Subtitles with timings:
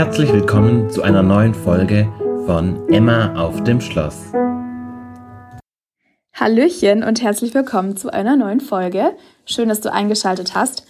[0.00, 2.10] Herzlich willkommen zu einer neuen Folge
[2.46, 4.32] von Emma auf dem Schloss.
[6.32, 9.14] Hallöchen und herzlich willkommen zu einer neuen Folge.
[9.44, 10.86] Schön, dass du eingeschaltet hast.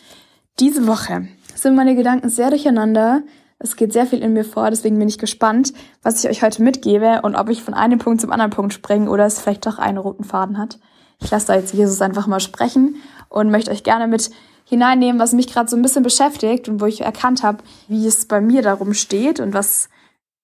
[0.60, 3.22] Diese Woche sind meine Gedanken sehr durcheinander.
[3.58, 5.72] Es geht sehr viel in mir vor, deswegen bin ich gespannt,
[6.04, 9.10] was ich euch heute mitgebe und ob ich von einem Punkt zum anderen Punkt springe
[9.10, 10.78] oder es vielleicht doch einen roten Faden hat.
[11.20, 12.94] Ich lasse da jetzt Jesus einfach mal sprechen
[13.28, 14.30] und möchte euch gerne mit
[14.70, 18.26] hineinnehmen, was mich gerade so ein bisschen beschäftigt und wo ich erkannt habe, wie es
[18.26, 19.88] bei mir darum steht und was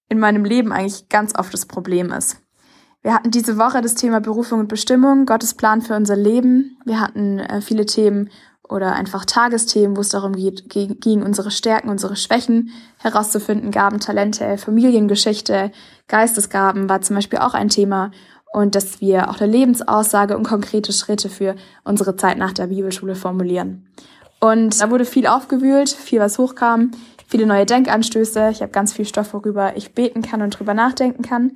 [0.08, 2.42] in meinem Leben eigentlich ganz oft das Problem ist.
[3.02, 6.76] Wir hatten diese Woche das Thema Berufung und Bestimmung, Gottes Plan für unser Leben.
[6.84, 8.30] Wir hatten äh, viele Themen
[8.68, 14.58] oder einfach Tagesthemen, wo es darum geht, ging, unsere Stärken, unsere Schwächen herauszufinden, Gaben, Talente,
[14.58, 15.70] Familiengeschichte,
[16.08, 18.10] Geistesgaben war zum Beispiel auch ein Thema
[18.52, 23.14] und dass wir auch eine Lebensaussage und konkrete Schritte für unsere Zeit nach der Bibelschule
[23.14, 23.86] formulieren.
[24.40, 26.90] Und da wurde viel aufgewühlt, viel was hochkam,
[27.26, 28.50] viele neue Denkanstöße.
[28.50, 31.52] Ich habe ganz viel Stoff, worüber ich beten kann und drüber nachdenken kann.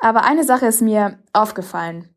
[0.00, 2.08] Aber eine Sache ist mir aufgefallen.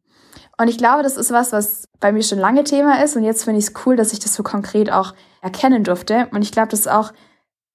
[0.57, 3.15] Und ich glaube, das ist was, was bei mir schon lange Thema ist.
[3.15, 6.27] Und jetzt finde ich es cool, dass ich das so konkret auch erkennen durfte.
[6.31, 7.11] Und ich glaube, das ist auch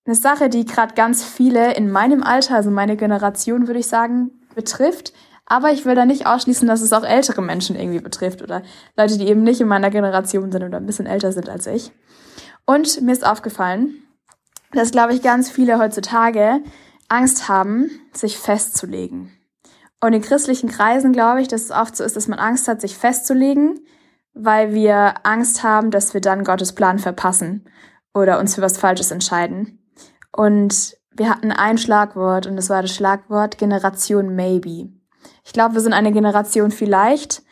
[0.07, 4.31] eine Sache, die gerade ganz viele in meinem Alter, also meine Generation, würde ich sagen,
[4.55, 5.13] betrifft.
[5.51, 8.63] Aber ich will da nicht ausschließen, dass es auch ältere Menschen irgendwie betrifft oder
[8.97, 11.91] Leute, die eben nicht in meiner Generation sind oder ein bisschen älter sind als ich.
[12.67, 13.97] Und mir ist aufgefallen,
[14.71, 16.63] dass, glaube ich, ganz viele heutzutage
[17.09, 19.33] Angst haben, sich festzulegen.
[20.01, 22.81] Und in christlichen Kreisen glaube ich, dass es oft so ist, dass man Angst hat,
[22.81, 23.81] sich festzulegen,
[24.35, 27.69] weil wir Angst haben, dass wir dann Gottes Plan verpassen
[28.15, 29.81] oder uns für was Falsches entscheiden.
[30.31, 35.00] Und wir hatten ein Schlagwort und das war das Schlagwort Generation Maybe.
[35.51, 37.43] Ich glaube, wir sind eine Generation vielleicht,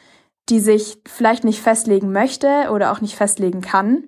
[0.51, 4.05] die sich vielleicht nicht festlegen möchte oder auch nicht festlegen kann.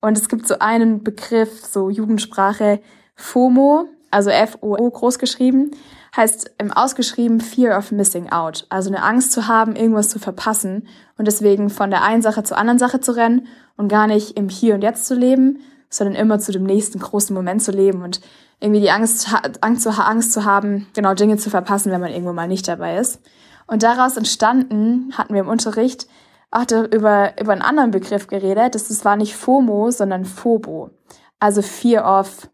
[0.00, 2.80] Und es gibt so einen Begriff, so Jugendsprache,
[3.16, 5.72] FOMO, also F-O-O groß geschrieben
[6.16, 10.88] heißt im Ausgeschrieben Fear of Missing Out, also eine Angst zu haben, irgendwas zu verpassen
[11.18, 13.46] und deswegen von der einen Sache zur anderen Sache zu rennen
[13.76, 15.58] und gar nicht im Hier und Jetzt zu leben,
[15.96, 18.20] sondern immer zu dem nächsten großen Moment zu leben und
[18.60, 19.28] irgendwie die Angst,
[19.60, 22.96] Angst, zu, Angst zu haben, genau Dinge zu verpassen, wenn man irgendwo mal nicht dabei
[22.96, 23.20] ist.
[23.66, 26.06] Und daraus entstanden, hatten wir im Unterricht
[26.50, 28.74] auch über, über einen anderen Begriff geredet.
[28.74, 30.90] Das war nicht FOMO, sondern FOBO.
[31.38, 32.48] Also Fear of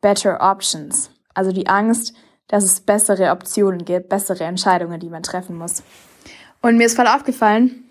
[0.00, 1.10] Better Options.
[1.34, 2.14] Also die Angst,
[2.48, 5.82] dass es bessere Optionen gibt, bessere Entscheidungen, die man treffen muss.
[6.60, 7.81] Und mir ist voll aufgefallen,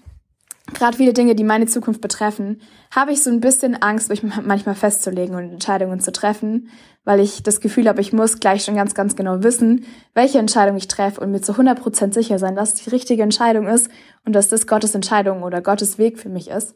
[0.73, 2.61] gerade viele Dinge, die meine Zukunft betreffen,
[2.93, 6.69] habe ich so ein bisschen Angst, mich manchmal festzulegen und Entscheidungen zu treffen,
[7.03, 10.77] weil ich das Gefühl habe, ich muss gleich schon ganz, ganz genau wissen, welche Entscheidung
[10.77, 13.89] ich treffe und mir zu 100% sicher sein, dass die richtige Entscheidung ist
[14.25, 16.75] und dass das Gottes Entscheidung oder Gottes Weg für mich ist.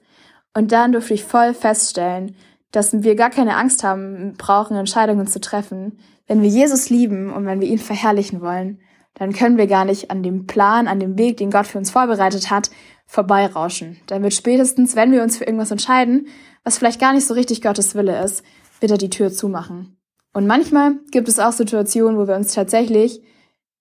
[0.53, 2.35] Und dann durfte ich voll feststellen,
[2.71, 7.45] dass wir gar keine Angst haben brauchen, Entscheidungen zu treffen, wenn wir Jesus lieben und
[7.45, 8.79] wenn wir ihn verherrlichen wollen,
[9.15, 11.89] dann können wir gar nicht an dem Plan, an dem Weg, den Gott für uns
[11.89, 12.69] vorbereitet hat,
[13.05, 13.97] vorbeirauschen.
[14.07, 16.27] Dann wird spätestens, wenn wir uns für irgendwas entscheiden,
[16.63, 18.43] was vielleicht gar nicht so richtig Gottes Wille ist,
[18.79, 19.97] wird er die Tür zumachen.
[20.33, 23.21] Und manchmal gibt es auch Situationen, wo wir uns tatsächlich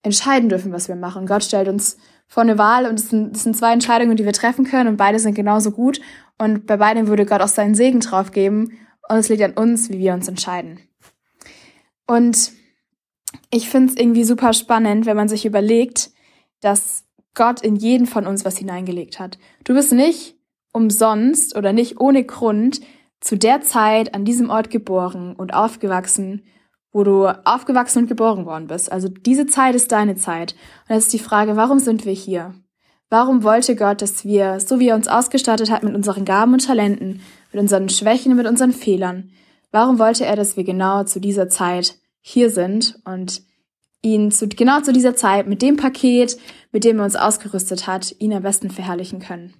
[0.03, 1.25] entscheiden dürfen, was wir machen.
[1.25, 1.97] Gott stellt uns
[2.27, 4.97] vor eine Wahl und es sind, es sind zwei Entscheidungen, die wir treffen können und
[4.97, 5.99] beide sind genauso gut.
[6.37, 8.77] Und bei beiden würde Gott auch seinen Segen drauf geben
[9.09, 10.79] und es liegt an uns, wie wir uns entscheiden.
[12.07, 12.51] Und
[13.51, 16.11] ich finde es irgendwie super spannend, wenn man sich überlegt,
[16.61, 17.03] dass
[17.33, 19.37] Gott in jeden von uns was hineingelegt hat.
[19.63, 20.35] Du bist nicht
[20.71, 22.81] umsonst oder nicht ohne Grund
[23.19, 26.43] zu der Zeit an diesem Ort geboren und aufgewachsen,
[26.91, 28.91] wo du aufgewachsen und geboren worden bist.
[28.91, 30.55] Also diese Zeit ist deine Zeit.
[30.87, 32.55] Und jetzt ist die Frage, warum sind wir hier?
[33.09, 36.65] Warum wollte Gott, dass wir, so wie er uns ausgestattet hat mit unseren Gaben und
[36.65, 39.31] Talenten, mit unseren Schwächen und mit unseren Fehlern,
[39.75, 41.97] Warum wollte er, dass wir genau zu dieser Zeit
[42.27, 43.43] hier sind und
[44.01, 46.37] ihn zu, genau zu dieser Zeit mit dem Paket,
[46.71, 49.53] mit dem er uns ausgerüstet hat, ihn am besten verherrlichen können?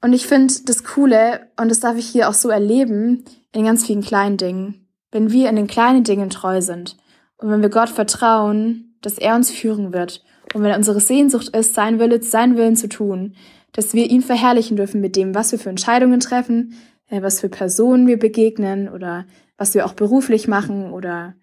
[0.00, 3.84] Und ich finde das Coole, und das darf ich hier auch so erleben, in ganz
[3.84, 4.86] vielen kleinen Dingen.
[5.10, 6.96] Wenn wir in den kleinen Dingen treu sind
[7.38, 10.22] und wenn wir Gott vertrauen, dass er uns führen wird
[10.54, 13.34] und wenn unsere Sehnsucht ist, sein Wille, sein Willen zu tun,
[13.72, 16.74] dass wir ihn verherrlichen dürfen mit dem, was wir für Entscheidungen treffen,
[17.08, 21.34] äh, was für Personen wir begegnen oder was wir auch beruflich machen oder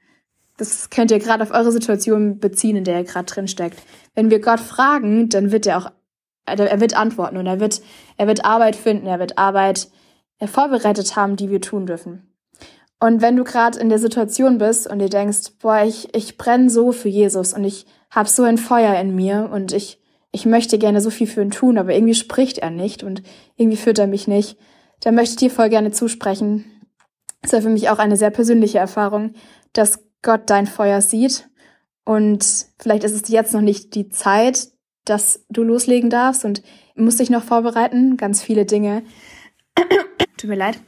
[0.62, 3.81] das könnt ihr gerade auf eure Situation beziehen, in der ihr gerade drin steckt.
[4.13, 5.92] Wenn wir Gott fragen, dann wird er auch,
[6.46, 7.81] er wird antworten und er wird,
[8.18, 9.90] er wird Arbeit finden, er wird Arbeit
[10.38, 12.31] äh, vorbereitet haben, die wir tun dürfen.
[13.00, 16.69] Und wenn du gerade in der Situation bist und dir denkst, boah, ich, ich brenne
[16.69, 20.00] so für Jesus und ich habe so ein Feuer in mir und ich,
[20.31, 23.24] ich möchte gerne so viel für ihn tun, aber irgendwie spricht er nicht und
[23.56, 24.60] irgendwie führt er mich nicht,
[25.00, 26.66] da möchte ich dir voll gerne zusprechen.
[27.42, 29.34] Das war für mich auch eine sehr persönliche Erfahrung,
[29.74, 31.50] dass Gott dein Feuer sieht.
[32.03, 34.69] Und vielleicht ist es jetzt noch nicht die Zeit,
[35.06, 36.62] dass du loslegen darfst und
[36.95, 38.18] musst dich noch vorbereiten.
[38.18, 39.03] Ganz viele Dinge.
[40.38, 40.79] Tut mir leid.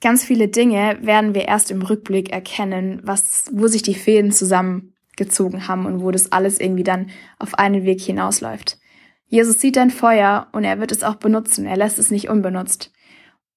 [0.00, 5.68] Ganz viele Dinge werden wir erst im Rückblick erkennen, was, wo sich die Fäden zusammengezogen
[5.68, 8.78] haben und wo das alles irgendwie dann auf einen Weg hinausläuft.
[9.26, 11.66] Jesus sieht dein Feuer und er wird es auch benutzen.
[11.66, 12.92] Er lässt es nicht unbenutzt.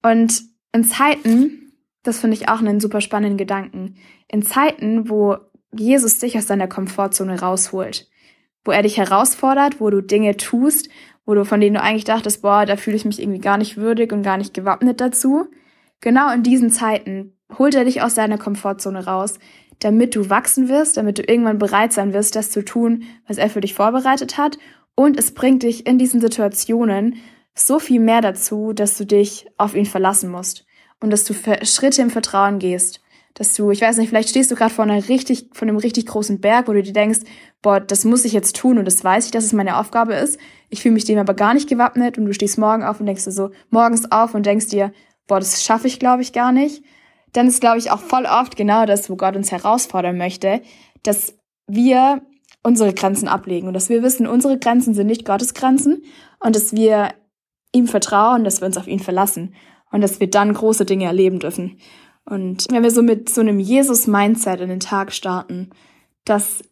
[0.02, 1.65] Und in Zeiten,
[2.06, 3.96] das finde ich auch einen super spannenden Gedanken,
[4.28, 5.36] in Zeiten, wo
[5.72, 8.08] Jesus dich aus deiner Komfortzone rausholt,
[8.64, 10.88] wo er dich herausfordert, wo du Dinge tust,
[11.24, 13.76] wo du von denen du eigentlich dachtest, boah, da fühle ich mich irgendwie gar nicht
[13.76, 15.48] würdig und gar nicht gewappnet dazu.
[16.00, 19.38] Genau in diesen Zeiten holt er dich aus deiner Komfortzone raus,
[19.80, 23.50] damit du wachsen wirst, damit du irgendwann bereit sein wirst, das zu tun, was er
[23.50, 24.58] für dich vorbereitet hat.
[24.94, 27.16] Und es bringt dich in diesen Situationen
[27.54, 30.65] so viel mehr dazu, dass du dich auf ihn verlassen musst
[31.00, 31.34] und dass du
[31.64, 33.00] Schritte im Vertrauen gehst.
[33.34, 36.06] Dass du, ich weiß nicht, vielleicht stehst du gerade vor einer richtig, von einem richtig
[36.06, 37.20] großen Berg, wo du dir denkst,
[37.60, 40.38] boah, das muss ich jetzt tun und das weiß ich, dass es meine Aufgabe ist.
[40.70, 43.24] Ich fühle mich dem aber gar nicht gewappnet und du stehst morgen auf und denkst
[43.24, 44.90] dir so, morgens auf und denkst dir,
[45.26, 46.82] boah, das schaffe ich, glaube ich, gar nicht.
[47.34, 50.62] Dann ist, glaube ich, auch voll oft genau das, wo Gott uns herausfordern möchte,
[51.02, 51.34] dass
[51.66, 52.22] wir
[52.62, 56.02] unsere Grenzen ablegen und dass wir wissen, unsere Grenzen sind nicht Gottes Grenzen
[56.40, 57.10] und dass wir
[57.72, 59.54] ihm vertrauen, dass wir uns auf ihn verlassen
[59.90, 61.78] und dass wir dann große Dinge erleben dürfen.
[62.24, 65.70] Und wenn wir so mit so einem Jesus-Mindset in den Tag starten,
[66.24, 66.64] dass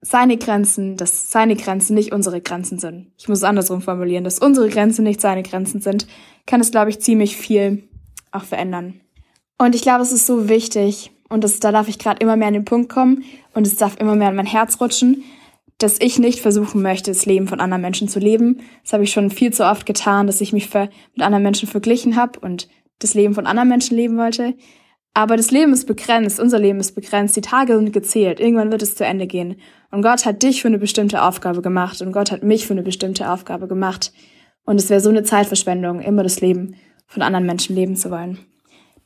[0.00, 3.12] seine Grenzen, dass seine Grenzen nicht unsere Grenzen sind.
[3.16, 6.06] Ich muss es andersrum formulieren, dass unsere Grenzen nicht seine Grenzen sind,
[6.46, 7.88] kann es, glaube ich, ziemlich viel
[8.30, 9.00] auch verändern.
[9.58, 12.48] Und ich glaube, es ist so wichtig, und das, da darf ich gerade immer mehr
[12.48, 13.24] an den Punkt kommen
[13.54, 15.24] und es darf immer mehr an mein Herz rutschen,
[15.78, 18.60] dass ich nicht versuchen möchte, das Leben von anderen Menschen zu leben.
[18.82, 20.90] Das habe ich schon viel zu oft getan, dass ich mich mit
[21.22, 24.54] anderen Menschen verglichen habe und das Leben von anderen Menschen leben wollte.
[25.14, 28.82] Aber das Leben ist begrenzt, unser Leben ist begrenzt, die Tage sind gezählt, irgendwann wird
[28.82, 29.56] es zu Ende gehen.
[29.90, 32.82] Und Gott hat dich für eine bestimmte Aufgabe gemacht und Gott hat mich für eine
[32.82, 34.12] bestimmte Aufgabe gemacht.
[34.64, 36.76] Und es wäre so eine Zeitverschwendung, immer das Leben
[37.06, 38.38] von anderen Menschen leben zu wollen.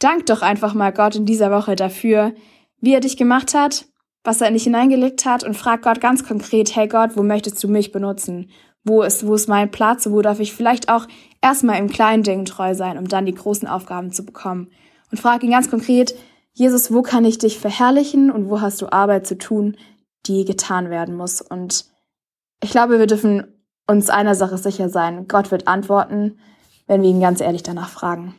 [0.01, 2.35] Dank doch einfach mal Gott in dieser Woche dafür,
[2.81, 3.87] wie er dich gemacht hat,
[4.25, 7.63] was er in dich hineingelegt hat und frag Gott ganz konkret, hey Gott, wo möchtest
[7.63, 8.51] du mich benutzen?
[8.85, 10.09] Wo ist, wo ist mein Platz?
[10.11, 11.07] Wo darf ich vielleicht auch
[11.41, 14.71] erstmal im kleinen Ding treu sein, um dann die großen Aufgaben zu bekommen?
[15.11, 16.15] Und frag ihn ganz konkret,
[16.53, 19.77] Jesus, wo kann ich dich verherrlichen und wo hast du Arbeit zu tun,
[20.27, 21.41] die getan werden muss?
[21.41, 21.87] Und
[22.63, 23.47] ich glaube, wir dürfen
[23.87, 25.27] uns einer Sache sicher sein.
[25.29, 26.39] Gott wird antworten,
[26.87, 28.35] wenn wir ihn ganz ehrlich danach fragen.